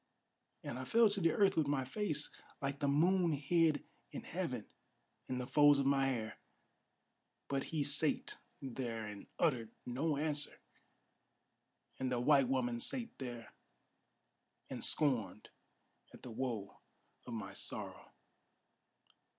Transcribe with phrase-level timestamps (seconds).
[0.63, 4.65] And I fell to the earth with my face, like the moon hid in heaven,
[5.29, 6.39] In the folds of my hair.
[7.49, 10.59] But he sate there and uttered no answer;
[11.99, 13.53] And the white woman sate there,
[14.71, 15.49] and scorned
[16.15, 16.79] at the woe
[17.27, 18.09] of my sorrow.